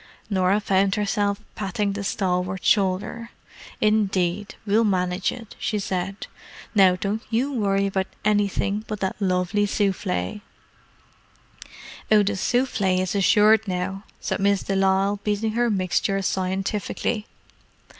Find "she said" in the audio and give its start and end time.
5.59-6.25